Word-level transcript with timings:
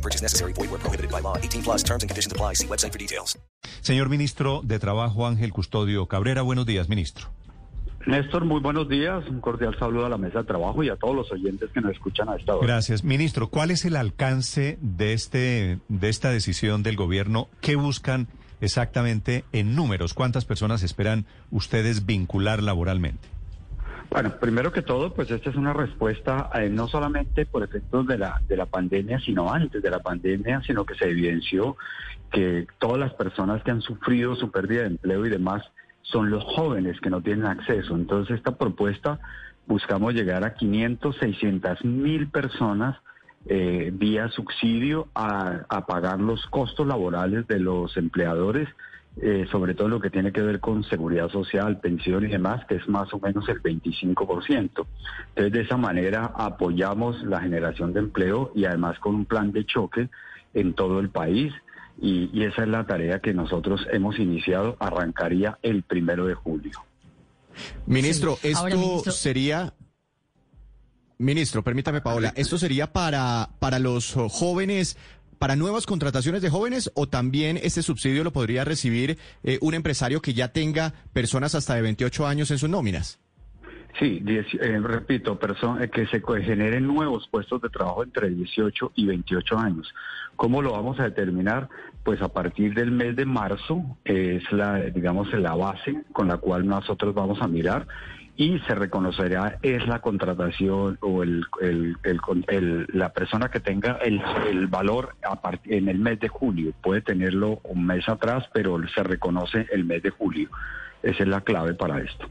No 0.00 0.02
purchase 0.02 0.22
necessary. 0.22 0.54
Void 0.54 0.70
where 0.70 0.80
prohibited 0.80 1.10
by 1.10 1.20
law. 1.20 1.36
18 1.36 1.62
plus 1.62 1.84
terms 1.84 2.02
and 2.02 2.08
conditions 2.08 2.32
apply. 2.32 2.54
See 2.54 2.66
website 2.66 2.92
for 2.92 2.98
details. 2.98 3.38
Señor 3.82 4.08
ministro 4.08 4.62
de 4.64 4.78
Trabajo 4.78 5.26
Ángel 5.26 5.52
Custodio 5.52 6.06
Cabrera, 6.06 6.42
buenos 6.42 6.64
días, 6.64 6.88
ministro. 6.88 7.28
Néstor, 8.06 8.46
muy 8.46 8.60
buenos 8.60 8.88
días. 8.88 9.28
Un 9.28 9.42
cordial 9.42 9.76
saludo 9.78 10.06
a 10.06 10.08
la 10.08 10.16
mesa 10.16 10.38
de 10.38 10.44
trabajo 10.44 10.82
y 10.82 10.88
a 10.88 10.96
todos 10.96 11.14
los 11.14 11.30
oyentes 11.32 11.68
que 11.74 11.82
nos 11.82 11.92
escuchan 11.92 12.30
a 12.30 12.36
esta 12.36 12.54
hora. 12.54 12.66
Gracias. 12.66 13.04
Ministro, 13.04 13.48
¿cuál 13.48 13.70
es 13.70 13.84
el 13.84 13.94
alcance 13.94 14.78
de, 14.80 15.12
este, 15.12 15.80
de 15.88 16.08
esta 16.08 16.30
decisión 16.30 16.82
del 16.82 16.96
gobierno? 16.96 17.48
¿Qué 17.60 17.76
buscan 17.76 18.26
exactamente 18.62 19.44
en 19.52 19.76
números? 19.76 20.14
¿Cuántas 20.14 20.46
personas 20.46 20.82
esperan 20.82 21.26
ustedes 21.50 22.06
vincular 22.06 22.62
laboralmente? 22.62 23.28
Bueno, 24.10 24.32
primero 24.40 24.72
que 24.72 24.82
todo, 24.82 25.14
pues 25.14 25.30
esta 25.30 25.50
es 25.50 25.56
una 25.56 25.72
respuesta 25.72 26.50
eh, 26.54 26.68
no 26.68 26.88
solamente 26.88 27.46
por 27.46 27.62
efectos 27.62 28.08
de 28.08 28.18
la, 28.18 28.42
de 28.48 28.56
la 28.56 28.66
pandemia, 28.66 29.20
sino 29.20 29.52
antes 29.52 29.80
de 29.80 29.88
la 29.88 30.00
pandemia, 30.00 30.62
sino 30.66 30.84
que 30.84 30.96
se 30.96 31.08
evidenció 31.08 31.76
que 32.32 32.66
todas 32.80 32.98
las 32.98 33.14
personas 33.14 33.62
que 33.62 33.70
han 33.70 33.82
sufrido 33.82 34.34
su 34.34 34.50
pérdida 34.50 34.80
de 34.80 34.88
empleo 34.88 35.24
y 35.26 35.30
demás 35.30 35.62
son 36.02 36.28
los 36.28 36.42
jóvenes 36.42 37.00
que 37.00 37.08
no 37.08 37.22
tienen 37.22 37.46
acceso. 37.46 37.94
Entonces, 37.94 38.36
esta 38.36 38.56
propuesta 38.56 39.20
buscamos 39.66 40.12
llegar 40.12 40.44
a 40.44 40.54
500, 40.54 41.16
600 41.16 41.84
mil 41.84 42.28
personas 42.28 42.96
eh, 43.46 43.90
vía 43.94 44.28
subsidio 44.28 45.06
a, 45.14 45.60
a 45.68 45.86
pagar 45.86 46.18
los 46.18 46.44
costos 46.46 46.84
laborales 46.84 47.46
de 47.46 47.60
los 47.60 47.96
empleadores 47.96 48.68
eh, 49.16 49.46
sobre 49.50 49.74
todo 49.74 49.88
lo 49.88 50.00
que 50.00 50.08
tiene 50.10 50.32
que 50.32 50.40
ver 50.40 50.60
con 50.60 50.84
seguridad 50.84 51.28
social, 51.28 51.80
pensión 51.80 52.24
y 52.24 52.28
demás, 52.28 52.64
que 52.66 52.76
es 52.76 52.88
más 52.88 53.12
o 53.12 53.18
menos 53.20 53.48
el 53.48 53.62
25%. 53.62 54.48
Entonces, 54.48 55.52
de 55.52 55.60
esa 55.60 55.76
manera 55.76 56.32
apoyamos 56.36 57.22
la 57.24 57.40
generación 57.40 57.92
de 57.92 58.00
empleo 58.00 58.52
y 58.54 58.64
además 58.64 58.98
con 58.98 59.14
un 59.14 59.24
plan 59.26 59.52
de 59.52 59.66
choque 59.66 60.08
en 60.54 60.74
todo 60.74 61.00
el 61.00 61.10
país. 61.10 61.52
Y, 62.00 62.30
y 62.32 62.44
esa 62.44 62.62
es 62.62 62.68
la 62.68 62.86
tarea 62.86 63.18
que 63.20 63.34
nosotros 63.34 63.86
hemos 63.92 64.18
iniciado, 64.18 64.76
arrancaría 64.80 65.58
el 65.62 65.82
primero 65.82 66.24
de 66.26 66.34
julio. 66.34 66.72
Ministro, 67.86 68.36
Sí. 68.40 68.48
esto 68.48 68.60
Ahora, 68.60 68.76
ministro- 68.76 69.12
sería... 69.12 69.74
Ministro, 71.18 71.62
permítame, 71.62 72.00
Paola, 72.00 72.32
¿esto 72.34 72.56
sería 72.56 72.90
para, 72.94 73.50
para 73.58 73.78
los 73.78 74.14
jóvenes, 74.30 74.96
para 75.40 75.56
nuevas 75.56 75.86
contrataciones 75.86 76.42
de 76.42 76.50
jóvenes 76.50 76.92
o 76.94 77.08
también 77.08 77.58
este 77.62 77.82
subsidio 77.82 78.24
lo 78.24 78.30
podría 78.30 78.62
recibir 78.62 79.16
eh, 79.42 79.58
un 79.62 79.72
empresario 79.72 80.20
que 80.20 80.34
ya 80.34 80.48
tenga 80.48 80.92
personas 81.14 81.54
hasta 81.54 81.74
de 81.74 81.80
28 81.80 82.26
años 82.26 82.50
en 82.50 82.58
sus 82.58 82.68
nóminas? 82.68 83.18
Sí, 83.98 84.22
eh, 84.26 84.80
repito, 84.82 85.40
eh, 85.80 85.88
que 85.88 86.06
se 86.08 86.20
generen 86.42 86.86
nuevos 86.86 87.26
puestos 87.30 87.62
de 87.62 87.70
trabajo 87.70 88.04
entre 88.04 88.28
18 88.28 88.92
y 88.96 89.06
28 89.06 89.58
años. 89.58 89.88
¿Cómo 90.36 90.60
lo 90.60 90.72
vamos 90.72 91.00
a 91.00 91.04
determinar? 91.04 91.70
Pues 92.04 92.20
a 92.20 92.28
partir 92.28 92.74
del 92.74 92.90
mes 92.90 93.16
de 93.16 93.24
marzo 93.24 93.96
es 94.04 94.42
la, 94.52 94.76
digamos, 94.76 95.32
la 95.32 95.54
base 95.54 96.02
con 96.12 96.28
la 96.28 96.36
cual 96.36 96.66
nosotros 96.66 97.14
vamos 97.14 97.40
a 97.40 97.48
mirar 97.48 97.86
y 98.40 98.58
se 98.60 98.74
reconocerá 98.74 99.58
es 99.60 99.86
la 99.86 99.98
contratación 99.98 100.96
o 101.02 101.22
el, 101.22 101.44
el- 101.60 102.86
la 102.94 103.12
persona 103.12 103.50
que 103.50 103.60
tenga 103.60 103.98
el, 104.02 104.22
valor 104.68 105.14
a 105.22 105.38
en 105.66 105.90
el 105.90 105.98
mes 105.98 106.20
de 106.20 106.28
julio. 106.28 106.72
Puede 106.82 107.02
tenerlo 107.02 107.60
un 107.64 107.84
mes 107.84 108.08
atrás, 108.08 108.48
pero 108.54 108.80
se 108.94 109.02
reconoce 109.02 109.66
el 109.72 109.84
mes 109.84 110.02
de 110.02 110.08
julio. 110.08 110.48
Esa 111.02 111.22
es 111.22 111.28
la 111.28 111.42
clave 111.42 111.74
para 111.74 112.00
esto. 112.00 112.30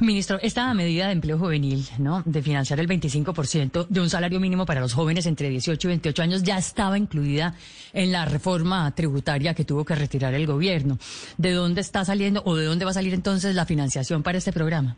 Ministro, 0.00 0.38
esta 0.42 0.72
medida 0.74 1.06
de 1.06 1.12
empleo 1.12 1.38
juvenil, 1.38 1.84
¿no? 1.98 2.22
De 2.24 2.42
financiar 2.42 2.80
el 2.80 2.88
25% 2.88 3.86
de 3.88 4.00
un 4.00 4.10
salario 4.10 4.40
mínimo 4.40 4.66
para 4.66 4.80
los 4.80 4.92
jóvenes 4.92 5.26
entre 5.26 5.48
18 5.48 5.86
y 5.86 5.88
28 5.88 6.22
años 6.22 6.42
ya 6.42 6.58
estaba 6.58 6.98
incluida 6.98 7.54
en 7.92 8.10
la 8.10 8.24
reforma 8.24 8.90
tributaria 8.94 9.54
que 9.54 9.64
tuvo 9.64 9.84
que 9.84 9.94
retirar 9.94 10.34
el 10.34 10.46
gobierno. 10.46 10.98
¿De 11.38 11.52
dónde 11.52 11.80
está 11.80 12.04
saliendo 12.04 12.42
o 12.44 12.56
de 12.56 12.64
dónde 12.64 12.84
va 12.84 12.90
a 12.90 12.94
salir 12.94 13.14
entonces 13.14 13.54
la 13.54 13.66
financiación 13.66 14.22
para 14.22 14.38
este 14.38 14.52
programa? 14.52 14.96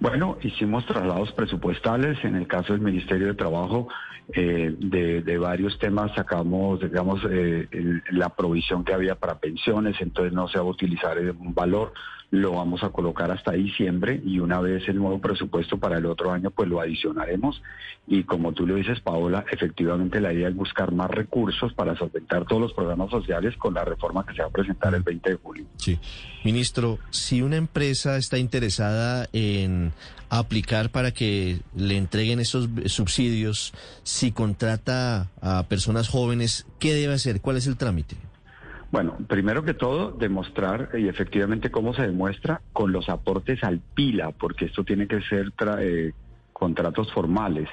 Bueno, 0.00 0.38
hicimos 0.42 0.86
traslados 0.86 1.30
presupuestales. 1.32 2.18
En 2.24 2.34
el 2.34 2.46
caso 2.46 2.72
del 2.72 2.80
Ministerio 2.80 3.28
de 3.28 3.34
Trabajo, 3.34 3.88
eh, 4.34 4.74
de, 4.78 5.38
varios 5.38 5.78
temas 5.78 6.12
sacamos, 6.14 6.80
digamos, 6.80 7.20
eh, 7.30 7.66
el- 7.70 8.02
la 8.10 8.28
provisión 8.30 8.84
que 8.84 8.92
había 8.94 9.14
para 9.14 9.38
pensiones, 9.38 9.96
entonces 10.00 10.32
no 10.32 10.48
se 10.48 10.58
va 10.58 10.64
a 10.64 10.68
utilizar 10.68 11.18
eh, 11.18 11.30
un 11.30 11.54
valor, 11.54 11.92
lo 12.32 12.52
vamos 12.52 12.84
a 12.84 12.90
colocar 12.90 13.30
hasta 13.32 13.50
diciembre 13.52 14.20
y 14.24 14.38
una 14.38 14.60
vez 14.60 14.88
el 14.88 14.98
nuevo 14.98 15.18
presupuesto 15.20 15.78
para 15.78 15.98
el 15.98 16.06
otro 16.06 16.30
año, 16.30 16.50
pues 16.52 16.68
lo 16.68 16.80
adicionaremos. 16.80 17.60
Y 18.06 18.22
como 18.22 18.52
tú 18.52 18.66
lo 18.68 18.76
dices, 18.76 19.00
Paola, 19.00 19.44
efectivamente 19.50 20.20
la 20.20 20.32
idea 20.32 20.48
es 20.48 20.54
buscar 20.54 20.92
más 20.92 21.10
recursos 21.10 21.72
para 21.74 21.96
solventar 21.96 22.44
todos 22.46 22.62
los 22.62 22.72
programas 22.72 23.10
sociales 23.10 23.56
con 23.56 23.74
la 23.74 23.84
reforma 23.84 24.24
que 24.24 24.34
se 24.34 24.42
va 24.42 24.48
a 24.48 24.52
presentar 24.52 24.94
el 24.94 25.02
20 25.02 25.30
de 25.30 25.36
julio. 25.36 25.64
Sí. 25.76 25.98
Ministro, 26.44 26.98
si 27.10 27.42
una 27.42 27.56
empresa 27.56 28.16
está 28.16 28.38
interesada 28.38 29.28
en 29.32 29.92
aplicar 30.30 30.90
para 30.90 31.10
que 31.10 31.58
le 31.74 31.96
entreguen 31.96 32.38
esos 32.38 32.68
subsidios, 32.86 33.72
si 34.20 34.32
contrata 34.32 35.28
a 35.40 35.62
personas 35.62 36.10
jóvenes, 36.10 36.66
¿qué 36.78 36.92
debe 36.92 37.14
hacer? 37.14 37.40
¿Cuál 37.40 37.56
es 37.56 37.66
el 37.66 37.78
trámite? 37.78 38.16
Bueno, 38.92 39.16
primero 39.26 39.62
que 39.64 39.72
todo, 39.72 40.10
demostrar 40.10 40.90
y 40.92 41.08
efectivamente 41.08 41.70
cómo 41.70 41.94
se 41.94 42.02
demuestra 42.02 42.60
con 42.74 42.92
los 42.92 43.08
aportes 43.08 43.64
al 43.64 43.80
PILA, 43.94 44.32
porque 44.32 44.66
esto 44.66 44.84
tiene 44.84 45.06
que 45.06 45.22
ser 45.22 45.52
tra- 45.52 45.78
eh, 45.80 46.12
contratos 46.52 47.10
formales. 47.14 47.66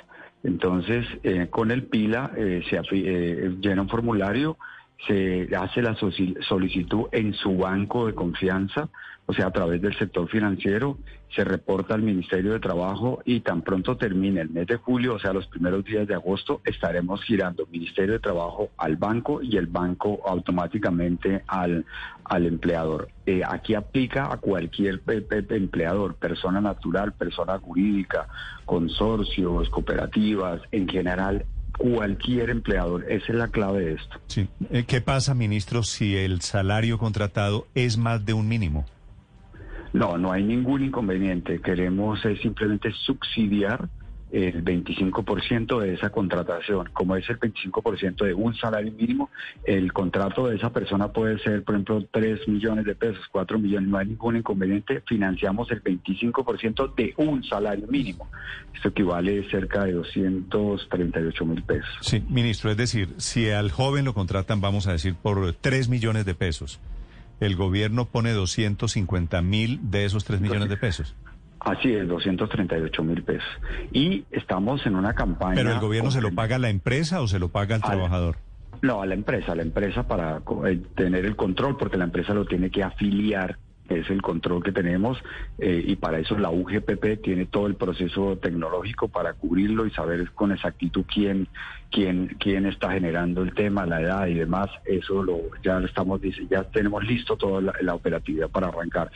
Entonces, 0.43 1.05
eh, 1.23 1.47
con 1.49 1.71
el 1.71 1.83
PILA 1.83 2.31
eh, 2.37 2.63
se 2.69 2.79
eh, 2.93 3.57
llena 3.59 3.81
un 3.81 3.89
formulario, 3.89 4.57
se 5.05 5.47
hace 5.55 5.81
la 5.81 5.95
solicitud 5.95 7.05
en 7.11 7.33
su 7.33 7.57
banco 7.57 8.07
de 8.07 8.15
confianza, 8.15 8.89
o 9.27 9.33
sea, 9.33 9.47
a 9.47 9.51
través 9.51 9.81
del 9.81 9.97
sector 9.97 10.27
financiero, 10.29 10.97
se 11.35 11.43
reporta 11.43 11.93
al 11.93 12.01
Ministerio 12.01 12.53
de 12.53 12.59
Trabajo 12.59 13.21
y 13.25 13.41
tan 13.41 13.61
pronto 13.61 13.97
termine 13.97 14.39
el 14.39 14.49
mes 14.49 14.67
de 14.67 14.77
julio, 14.77 15.15
o 15.15 15.19
sea, 15.19 15.33
los 15.33 15.45
primeros 15.47 15.83
días 15.83 16.07
de 16.07 16.13
agosto, 16.13 16.61
estaremos 16.63 17.21
girando 17.23 17.67
Ministerio 17.69 18.13
de 18.13 18.19
Trabajo 18.19 18.69
al 18.77 18.95
banco 18.95 19.41
y 19.41 19.57
el 19.57 19.67
banco 19.67 20.21
automáticamente 20.25 21.43
al, 21.47 21.85
al 22.23 22.45
empleador. 22.45 23.09
Eh, 23.25 23.41
aquí 23.45 23.75
aplica 23.75 24.31
a 24.31 24.37
cualquier 24.37 25.01
empleador, 25.49 26.15
persona 26.15 26.61
natural, 26.61 27.11
persona 27.13 27.59
jurídica, 27.59 28.27
consorcios, 28.65 29.69
cooperativas, 29.69 30.61
en 30.71 30.87
general, 30.87 31.45
cualquier 31.77 32.49
empleador. 32.49 33.05
Esa 33.09 33.31
es 33.31 33.35
la 33.35 33.47
clave 33.47 33.85
de 33.85 33.93
esto. 33.93 34.19
Sí. 34.27 34.47
Eh, 34.71 34.85
¿Qué 34.87 35.01
pasa, 35.01 35.33
ministro, 35.33 35.83
si 35.83 36.15
el 36.15 36.41
salario 36.41 36.97
contratado 36.97 37.67
es 37.75 37.97
más 37.97 38.25
de 38.25 38.33
un 38.33 38.47
mínimo? 38.47 38.85
No, 39.93 40.17
no 40.17 40.31
hay 40.31 40.43
ningún 40.43 40.83
inconveniente. 40.83 41.61
Queremos 41.61 42.23
es 42.25 42.39
simplemente 42.41 42.91
subsidiar 42.91 43.87
el 44.31 44.63
25% 44.63 45.79
de 45.79 45.93
esa 45.93 46.09
contratación. 46.09 46.89
Como 46.93 47.15
es 47.15 47.29
el 47.29 47.39
25% 47.39 48.25
de 48.25 48.33
un 48.33 48.55
salario 48.55 48.91
mínimo, 48.91 49.29
el 49.63 49.93
contrato 49.93 50.47
de 50.47 50.57
esa 50.57 50.71
persona 50.71 51.11
puede 51.11 51.39
ser, 51.39 51.63
por 51.63 51.75
ejemplo, 51.75 52.05
3 52.11 52.47
millones 52.47 52.85
de 52.85 52.95
pesos, 52.95 53.23
4 53.31 53.57
millones, 53.59 53.89
no 53.89 53.97
hay 53.97 54.07
ningún 54.07 54.37
inconveniente. 54.37 55.01
Financiamos 55.07 55.71
el 55.71 55.83
25% 55.83 56.93
de 56.95 57.13
un 57.17 57.43
salario 57.43 57.87
mínimo. 57.87 58.29
Esto 58.73 58.89
equivale 58.89 59.49
cerca 59.49 59.85
de 59.85 59.93
238 59.93 61.45
mil 61.45 61.63
pesos. 61.63 61.89
Sí, 62.01 62.23
ministro, 62.29 62.71
es 62.71 62.77
decir, 62.77 63.09
si 63.17 63.49
al 63.49 63.71
joven 63.71 64.05
lo 64.05 64.13
contratan, 64.13 64.61
vamos 64.61 64.87
a 64.87 64.91
decir, 64.91 65.15
por 65.15 65.53
3 65.53 65.89
millones 65.89 66.25
de 66.25 66.35
pesos, 66.35 66.79
el 67.39 67.55
gobierno 67.55 68.05
pone 68.05 68.31
250 68.31 69.41
mil 69.41 69.79
de 69.89 70.05
esos 70.05 70.25
3 70.25 70.41
millones 70.41 70.69
de 70.69 70.77
pesos. 70.77 71.15
Así 71.59 71.93
es, 71.93 72.07
238 72.07 73.03
mil 73.03 73.23
pesos. 73.23 73.49
Y 73.91 74.25
estamos 74.31 74.85
en 74.85 74.95
una 74.95 75.13
campaña... 75.13 75.55
¿Pero 75.55 75.73
el 75.73 75.79
gobierno 75.79 76.11
se 76.11 76.21
lo 76.21 76.33
paga 76.33 76.57
a 76.57 76.59
la 76.59 76.69
empresa 76.69 77.21
o 77.21 77.27
se 77.27 77.39
lo 77.39 77.49
paga 77.49 77.75
al 77.75 77.81
trabajador? 77.81 78.37
No, 78.81 79.01
a 79.01 79.05
la 79.05 79.15
empresa, 79.15 79.53
a 79.53 79.55
la 79.55 79.63
empresa 79.63 80.07
para 80.07 80.41
eh, 80.67 80.79
tener 80.95 81.25
el 81.25 81.35
control, 81.35 81.77
porque 81.77 81.97
la 81.97 82.03
empresa 82.03 82.33
lo 82.33 82.45
tiene 82.45 82.69
que 82.69 82.83
afiliar 82.83 83.57
es 83.89 84.09
el 84.09 84.21
control 84.21 84.63
que 84.63 84.71
tenemos 84.71 85.17
eh, 85.59 85.83
y 85.85 85.95
para 85.95 86.19
eso 86.19 86.37
la 86.37 86.49
UGPP 86.49 87.21
tiene 87.23 87.45
todo 87.45 87.67
el 87.67 87.75
proceso 87.75 88.37
tecnológico 88.37 89.07
para 89.07 89.33
cubrirlo 89.33 89.85
y 89.85 89.91
saber 89.91 90.31
con 90.31 90.51
exactitud 90.51 91.05
quién 91.11 91.47
quién 91.91 92.35
quién 92.39 92.65
está 92.65 92.91
generando 92.91 93.43
el 93.43 93.53
tema, 93.53 93.85
la 93.85 94.01
edad 94.01 94.27
y 94.27 94.33
demás. 94.33 94.69
Eso 94.85 95.23
lo 95.23 95.39
ya 95.63 95.79
estamos 95.79 96.21
ya 96.49 96.63
tenemos 96.63 97.03
listo 97.05 97.37
toda 97.37 97.73
la, 97.81 97.95
operatividad 97.95 98.49
para 98.49 98.67
arrancar. 98.67 99.11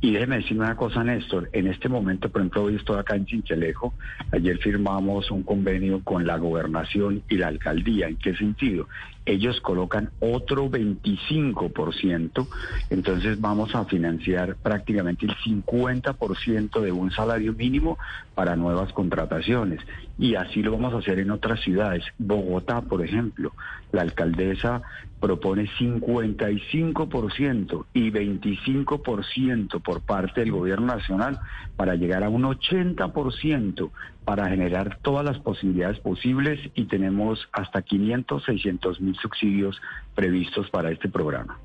Y 0.00 0.12
déjeme 0.12 0.36
decirme 0.36 0.64
una 0.64 0.76
cosa, 0.76 1.04
Néstor. 1.04 1.50
En 1.52 1.66
este 1.66 1.88
momento, 1.88 2.30
por 2.30 2.40
ejemplo, 2.40 2.64
hoy 2.64 2.76
estoy 2.76 2.98
acá 2.98 3.16
en 3.16 3.26
Chinchelejo. 3.26 3.92
Ayer 4.32 4.58
firmamos 4.58 5.30
un 5.30 5.42
convenio 5.42 6.02
con 6.02 6.26
la 6.26 6.38
gobernación 6.38 7.22
y 7.28 7.36
la 7.36 7.48
alcaldía. 7.48 8.08
¿En 8.08 8.16
qué 8.16 8.34
sentido? 8.34 8.88
Ellos 9.26 9.60
colocan 9.60 10.10
otro 10.20 10.70
25%, 10.70 12.46
entonces 12.90 13.40
vamos 13.40 13.74
a 13.74 13.84
financiar 13.84 14.56
prácticamente 14.56 15.26
el 15.26 15.36
50% 15.36 16.80
de 16.80 16.92
un 16.92 17.10
salario 17.10 17.52
mínimo 17.52 17.98
para 18.34 18.56
nuevas 18.56 18.92
contrataciones. 18.92 19.80
Y 20.18 20.34
así 20.34 20.62
lo 20.62 20.72
vamos 20.72 20.94
a 20.94 20.98
hacer 20.98 21.18
en 21.18 21.30
otras 21.30 21.60
ciudades. 21.60 22.04
Bogotá, 22.18 22.82
por 22.82 23.04
ejemplo, 23.04 23.52
la 23.92 24.02
alcaldesa 24.02 24.82
propone 25.20 25.68
55% 25.78 27.84
y 27.92 28.10
25% 28.10 29.82
por 29.82 30.00
parte 30.00 30.40
del 30.40 30.52
gobierno 30.52 30.86
nacional 30.86 31.38
para 31.76 31.94
llegar 31.94 32.24
a 32.24 32.30
un 32.30 32.42
80% 32.42 33.90
para 34.24 34.48
generar 34.48 34.98
todas 35.02 35.24
las 35.24 35.38
posibilidades 35.38 35.98
posibles 36.00 36.60
y 36.74 36.84
tenemos 36.84 37.48
hasta 37.52 37.82
500, 37.82 38.44
600 38.44 39.00
mil 39.00 39.16
subsidios 39.16 39.80
previstos 40.14 40.70
para 40.70 40.90
este 40.90 41.08
programa. 41.08 41.58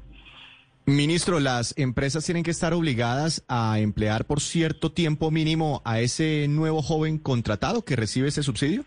Ministro, 0.88 1.40
las 1.40 1.76
empresas 1.80 2.24
tienen 2.26 2.44
que 2.44 2.52
estar 2.52 2.74
obligadas 2.74 3.44
a 3.48 3.80
emplear 3.80 4.26
por 4.26 4.40
cierto 4.40 4.92
tiempo 4.92 5.32
mínimo 5.32 5.82
a 5.84 6.00
ese 6.00 6.48
nuevo 6.48 6.84
joven 6.84 7.18
contratado 7.18 7.84
que 7.84 7.96
recibe 7.96 8.28
ese 8.28 8.44
subsidio. 8.44 8.86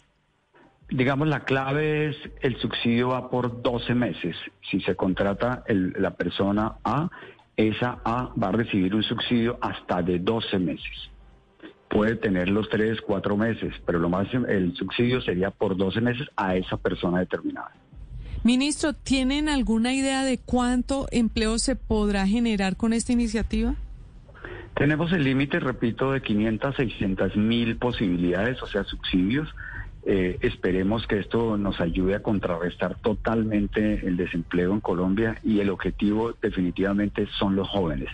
Digamos, 0.90 1.26
la 1.26 1.40
clave 1.40 2.10
es 2.10 2.16
el 2.40 2.56
subsidio 2.60 3.08
va 3.08 3.28
por 3.28 3.62
12 3.62 3.94
meses. 3.94 4.36
Si 4.70 4.80
se 4.80 4.94
contrata 4.94 5.64
la 5.66 6.14
persona 6.14 6.76
A, 6.84 7.10
esa 7.56 8.00
A 8.04 8.32
va 8.40 8.48
a 8.48 8.52
recibir 8.52 8.94
un 8.94 9.02
subsidio 9.02 9.58
hasta 9.60 10.00
de 10.00 10.20
12 10.20 10.58
meses. 10.60 11.10
Puede 11.98 12.14
tener 12.14 12.48
los 12.48 12.68
3, 12.68 13.00
4 13.00 13.36
meses, 13.36 13.74
pero 13.84 13.98
lo 13.98 14.08
más 14.08 14.28
el 14.32 14.72
subsidio 14.76 15.20
sería 15.20 15.50
por 15.50 15.76
12 15.76 16.00
meses 16.00 16.28
a 16.36 16.54
esa 16.54 16.76
persona 16.76 17.18
determinada. 17.18 17.72
Ministro, 18.44 18.92
¿tienen 18.92 19.48
alguna 19.48 19.92
idea 19.92 20.22
de 20.22 20.38
cuánto 20.38 21.08
empleo 21.10 21.58
se 21.58 21.74
podrá 21.74 22.24
generar 22.24 22.76
con 22.76 22.92
esta 22.92 23.12
iniciativa? 23.12 23.74
Tenemos 24.76 25.10
el 25.10 25.24
límite, 25.24 25.58
repito, 25.58 26.12
de 26.12 26.22
500 26.22 26.76
600 26.76 27.36
mil 27.36 27.76
posibilidades, 27.78 28.62
o 28.62 28.68
sea, 28.68 28.84
subsidios. 28.84 29.52
Eh, 30.06 30.38
esperemos 30.42 31.04
que 31.08 31.18
esto 31.18 31.56
nos 31.56 31.80
ayude 31.80 32.14
a 32.14 32.22
contrarrestar 32.22 32.94
totalmente 33.00 34.06
el 34.06 34.16
desempleo 34.16 34.72
en 34.72 34.78
Colombia 34.78 35.40
y 35.42 35.58
el 35.58 35.68
objetivo 35.70 36.32
definitivamente 36.40 37.26
son 37.40 37.56
los 37.56 37.68
jóvenes. 37.68 38.08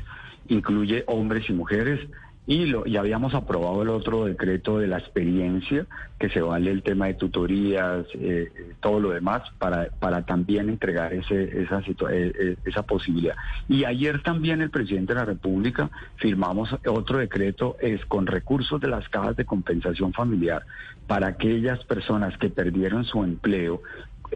Incluye 0.49 1.05
hombres 1.07 1.51
y 1.51 1.53
mujeres. 1.53 2.01
Y 2.47 2.67
lo, 2.67 2.85
ya 2.85 3.01
habíamos 3.01 3.35
aprobado 3.35 3.83
el 3.83 3.89
otro 3.89 4.27
decreto 4.27 4.79
de 4.79 4.87
la 4.87 4.99
experiencia, 4.99 5.87
que 6.19 6.29
se 6.29 6.43
vale 6.43 6.71
el 6.71 6.83
tema 6.83 7.07
de 7.07 7.15
tutorías, 7.15 8.07
eh, 8.15 8.53
todo 8.81 9.01
lo 9.01 9.11
demás, 9.11 9.43
para, 9.59 9.89
para 9.99 10.27
también 10.27 10.69
entregar 10.69 11.15
ese, 11.15 11.63
esa, 11.63 11.83
eh, 12.11 12.57
esa 12.67 12.83
posibilidad. 12.83 13.35
Y 13.69 13.85
ayer 13.85 14.23
también 14.23 14.61
el 14.61 14.71
presidente 14.71 15.15
de 15.15 15.21
la 15.21 15.25
República 15.25 15.91
firmamos 16.17 16.69
otro 16.87 17.19
decreto 17.19 17.77
es 17.81 18.05
con 18.05 18.27
recursos 18.27 18.81
de 18.81 18.89
las 18.89 19.09
cajas 19.09 19.37
de 19.37 19.47
compensación 19.47 20.13
familiar 20.13 20.67
para 21.07 21.29
aquellas 21.29 21.83
personas 21.85 22.37
que 22.39 22.51
perdieron 22.51 23.05
su 23.05 23.25
empleo 23.25 23.83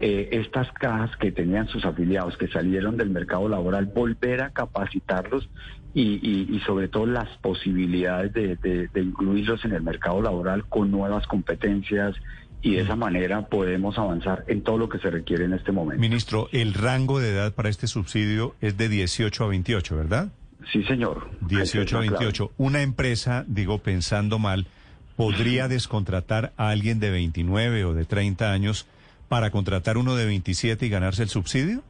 eh, 0.01 0.29
estas 0.31 0.71
cajas 0.73 1.15
que 1.17 1.31
tenían 1.31 1.67
sus 1.67 1.83
afiliados 1.83 2.37
que 2.37 2.47
salieron 2.47 2.95
del 2.95 3.09
mercado 3.09 3.49
laboral, 3.49 3.85
volver 3.87 4.41
a 4.41 4.51
capacitarlos 4.51 5.49
y, 5.93 6.61
sobre 6.65 6.87
todo 6.87 7.05
las 7.05 7.29
posibilidades 7.37 8.33
de, 8.33 8.89
incluirlos 8.95 9.63
en 9.65 9.73
el 9.73 9.81
mercado 9.81 10.21
laboral 10.21 10.65
con 10.65 10.91
nuevas 10.91 11.25
competencias 11.27 12.15
y 12.61 12.75
de 12.75 12.81
esa 12.81 12.95
manera 12.95 13.47
podemos 13.47 13.97
avanzar 13.97 14.43
en 14.47 14.63
todo 14.63 14.77
lo 14.77 14.89
que 14.89 14.99
se 14.99 15.09
requiere 15.09 15.45
en 15.45 15.53
este 15.53 15.71
momento. 15.71 16.01
Ministro, 16.01 16.49
el 16.51 16.73
rango 16.73 17.19
de 17.19 17.29
edad 17.29 17.53
para 17.53 17.69
este 17.69 17.87
subsidio 17.87 18.55
es 18.61 18.77
de 18.77 18.89
18 18.89 19.43
a 19.43 19.47
28, 19.47 19.95
¿verdad? 19.95 20.29
Sí, 20.71 20.83
señor. 20.83 21.29
18 21.47 21.97
a 21.97 21.99
28. 22.01 22.51
Una 22.57 22.81
empresa, 22.81 23.45
digo 23.47 23.79
pensando 23.79 24.39
mal, 24.39 24.67
podría 25.15 25.67
descontratar 25.67 26.53
a 26.57 26.69
alguien 26.69 26.99
de 26.99 27.11
29 27.11 27.85
o 27.85 27.93
de 27.93 28.05
30 28.05 28.51
años 28.51 28.87
para 29.29 29.51
contratar 29.51 29.97
uno 29.97 30.15
de 30.15 30.25
27 30.25 30.85
y 30.85 30.89
ganarse 30.89 31.23
el 31.23 31.29
subsidio? 31.29 31.83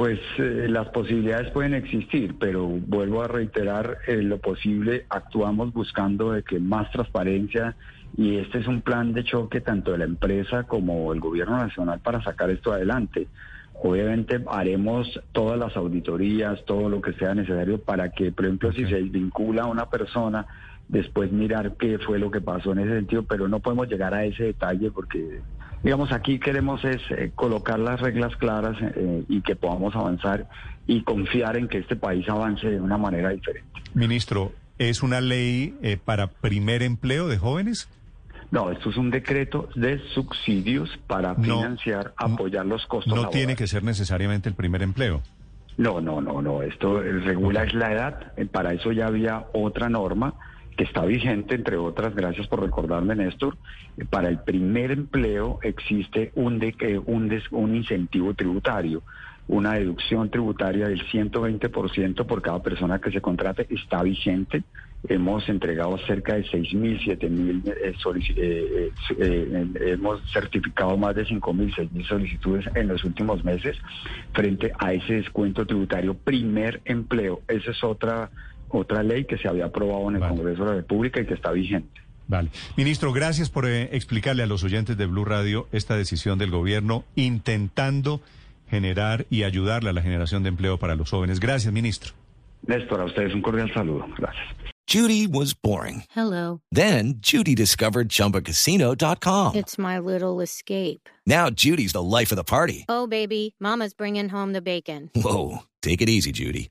Pues 0.00 0.18
eh, 0.38 0.66
las 0.66 0.88
posibilidades 0.88 1.50
pueden 1.50 1.74
existir, 1.74 2.34
pero 2.40 2.66
vuelvo 2.66 3.22
a 3.22 3.28
reiterar, 3.28 3.98
eh, 4.06 4.22
lo 4.22 4.38
posible 4.38 5.04
actuamos 5.10 5.74
buscando 5.74 6.32
de 6.32 6.42
que 6.42 6.58
más 6.58 6.90
transparencia 6.90 7.76
y 8.16 8.38
este 8.38 8.60
es 8.60 8.66
un 8.66 8.80
plan 8.80 9.12
de 9.12 9.24
choque 9.24 9.60
tanto 9.60 9.92
de 9.92 9.98
la 9.98 10.04
empresa 10.04 10.62
como 10.62 11.12
el 11.12 11.20
gobierno 11.20 11.58
nacional 11.58 12.00
para 12.00 12.22
sacar 12.22 12.48
esto 12.48 12.72
adelante. 12.72 13.28
Obviamente 13.82 14.42
haremos 14.48 15.20
todas 15.32 15.58
las 15.58 15.76
auditorías, 15.76 16.64
todo 16.64 16.88
lo 16.88 17.02
que 17.02 17.12
sea 17.12 17.34
necesario 17.34 17.78
para 17.78 18.10
que, 18.10 18.32
por 18.32 18.46
ejemplo, 18.46 18.72
si 18.72 18.86
se 18.86 19.02
vincula 19.02 19.64
a 19.64 19.66
una 19.66 19.90
persona, 19.90 20.46
después 20.88 21.30
mirar 21.30 21.74
qué 21.76 21.98
fue 21.98 22.18
lo 22.18 22.30
que 22.30 22.40
pasó 22.40 22.72
en 22.72 22.78
ese 22.78 22.94
sentido, 22.94 23.24
pero 23.24 23.48
no 23.48 23.60
podemos 23.60 23.86
llegar 23.86 24.14
a 24.14 24.24
ese 24.24 24.44
detalle 24.44 24.90
porque 24.90 25.42
digamos, 25.82 26.12
aquí 26.12 26.38
queremos 26.38 26.84
es 26.84 27.00
eh, 27.10 27.32
colocar 27.34 27.78
las 27.78 28.00
reglas 28.00 28.36
claras 28.36 28.76
eh, 28.80 29.24
y 29.28 29.40
que 29.42 29.56
podamos 29.56 29.94
avanzar 29.94 30.48
y 30.86 31.02
confiar 31.02 31.56
en 31.56 31.68
que 31.68 31.78
este 31.78 31.96
país 31.96 32.28
avance 32.28 32.66
de 32.68 32.80
una 32.80 32.98
manera 32.98 33.30
diferente. 33.30 33.68
Ministro, 33.94 34.52
¿es 34.78 35.02
una 35.02 35.20
ley 35.20 35.74
eh, 35.82 35.98
para 36.02 36.28
primer 36.28 36.82
empleo 36.82 37.28
de 37.28 37.38
jóvenes? 37.38 37.88
No, 38.50 38.70
esto 38.70 38.90
es 38.90 38.96
un 38.96 39.10
decreto 39.10 39.68
de 39.76 40.00
subsidios 40.12 40.98
para 41.06 41.36
financiar, 41.36 42.14
apoyar 42.16 42.66
los 42.66 42.84
costos. 42.86 43.14
No 43.14 43.28
tiene 43.28 43.54
que 43.54 43.68
ser 43.68 43.84
necesariamente 43.84 44.48
el 44.48 44.56
primer 44.56 44.82
empleo. 44.82 45.22
No, 45.76 46.00
no, 46.00 46.20
no, 46.20 46.42
no. 46.42 46.62
Esto 46.62 47.00
regula 47.00 47.62
es 47.62 47.74
la 47.74 47.92
edad. 47.92 48.32
Para 48.50 48.74
eso 48.74 48.90
ya 48.90 49.06
había 49.06 49.46
otra 49.52 49.88
norma 49.88 50.34
que 50.76 50.84
está 50.84 51.04
vigente, 51.04 51.54
entre 51.54 51.76
otras, 51.76 52.14
gracias 52.14 52.46
por 52.46 52.62
recordarme, 52.62 53.14
Néstor, 53.14 53.56
para 54.08 54.28
el 54.28 54.38
primer 54.38 54.90
empleo 54.90 55.58
existe 55.62 56.32
un, 56.34 56.58
de, 56.58 57.02
un, 57.06 57.30
un 57.50 57.74
incentivo 57.74 58.34
tributario, 58.34 59.02
una 59.48 59.74
deducción 59.74 60.30
tributaria 60.30 60.88
del 60.88 61.04
120% 61.06 62.24
por 62.24 62.40
cada 62.40 62.62
persona 62.62 63.00
que 63.00 63.10
se 63.10 63.20
contrate, 63.20 63.66
está 63.68 64.02
vigente. 64.02 64.62
Hemos 65.08 65.48
entregado 65.48 65.96
cerca 66.06 66.34
de 66.34 66.44
6.000, 66.44 67.18
7.000, 67.18 68.34
eh, 68.36 68.36
eh, 68.36 68.92
eh, 69.18 69.66
hemos 69.92 70.20
certificado 70.30 70.96
más 70.96 71.16
de 71.16 71.24
5.000, 71.24 71.74
6.000 71.74 72.06
solicitudes 72.06 72.66
en 72.74 72.88
los 72.88 73.02
últimos 73.02 73.42
meses 73.42 73.76
frente 74.34 74.72
a 74.78 74.92
ese 74.92 75.14
descuento 75.14 75.66
tributario 75.66 76.14
primer 76.14 76.82
empleo. 76.84 77.40
Esa 77.48 77.70
es 77.70 77.82
otra 77.82 78.30
otra 78.70 79.02
ley 79.02 79.24
que 79.24 79.38
se 79.38 79.48
había 79.48 79.66
aprobado 79.66 80.08
en 80.10 80.16
el 80.16 80.28
Congreso 80.28 80.64
de 80.64 80.70
la 80.70 80.76
República 80.76 81.20
y 81.20 81.26
que 81.26 81.34
está 81.34 81.50
vigente. 81.52 82.00
Vale. 82.28 82.50
Ministro, 82.76 83.12
gracias 83.12 83.50
por 83.50 83.66
eh, 83.66 83.88
explicarle 83.92 84.44
a 84.44 84.46
los 84.46 84.62
oyentes 84.62 84.96
de 84.96 85.06
Blue 85.06 85.24
Radio 85.24 85.66
esta 85.72 85.96
decisión 85.96 86.38
del 86.38 86.50
gobierno 86.50 87.04
intentando 87.16 88.20
generar 88.68 89.26
y 89.30 89.42
ayudarle 89.42 89.90
a 89.90 89.92
la 89.92 90.00
generación 90.02 90.44
de 90.44 90.50
empleo 90.50 90.78
para 90.78 90.94
los 90.94 91.10
jóvenes. 91.10 91.40
Gracias, 91.40 91.72
ministro. 91.72 92.12
Néstor, 92.66 93.00
a 93.00 93.04
ustedes 93.06 93.34
un 93.34 93.42
cordial 93.42 93.72
saludo. 93.74 94.06
Gracias. 94.16 94.46
Judy 94.86 95.28
was 95.28 95.54
boring. 95.54 96.02
Hello. 96.10 96.62
Then 96.72 97.20
Judy 97.20 97.54
discovered 97.54 98.08
chumbacasino.com. 98.08 99.54
It's 99.54 99.78
my 99.78 100.00
little 100.00 100.40
escape. 100.40 101.08
Now 101.24 101.48
Judy's 101.48 101.92
the 101.92 102.02
life 102.02 102.32
of 102.32 102.36
the 102.36 102.42
party. 102.42 102.86
Oh, 102.88 103.06
baby, 103.06 103.54
mama's 103.60 103.94
bringing 103.94 104.28
home 104.28 104.52
the 104.52 104.60
bacon. 104.60 105.10
Whoa, 105.14 105.62
take 105.80 106.02
it 106.02 106.08
easy, 106.08 106.32
Judy. 106.32 106.70